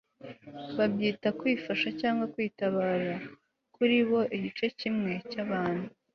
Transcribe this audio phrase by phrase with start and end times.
[0.77, 3.13] babyita kwifasha cyangwa kwitabara.
[3.75, 5.87] kuri bo igice kimwe cy'abantu